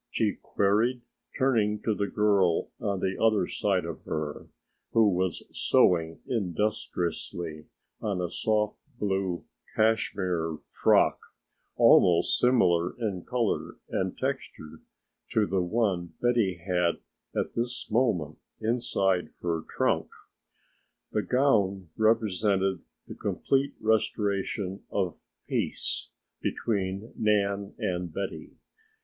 she 0.09 0.33
queried, 0.33 1.03
turning 1.37 1.79
to 1.79 1.93
the 1.93 2.07
girl 2.07 2.71
on 2.81 2.99
the 3.01 3.15
other 3.23 3.45
side 3.47 3.85
of 3.85 4.01
her 4.05 4.47
who 4.93 5.07
was 5.07 5.43
sewing 5.51 6.19
industriously 6.27 7.67
on 8.01 8.19
a 8.19 8.27
soft 8.27 8.79
blue 8.97 9.45
cashmere 9.75 10.57
frock, 10.57 11.19
almost 11.75 12.39
similar 12.39 12.95
in 12.97 13.23
color 13.23 13.77
and 13.89 14.17
texture 14.17 14.81
to 15.29 15.45
the 15.45 15.61
one 15.61 16.15
Betty 16.19 16.55
had 16.65 16.97
at 17.39 17.53
this 17.53 17.87
moment 17.91 18.39
inside 18.59 19.29
her 19.43 19.61
trunk. 19.69 20.09
The 21.11 21.21
gown 21.21 21.89
represented 21.95 22.79
the 23.07 23.13
complete 23.13 23.75
restoration 23.79 24.81
of 24.89 25.19
peace 25.47 26.09
between 26.41 27.13
Nan 27.15 27.75
and 27.77 28.11
Betty. 28.11 28.55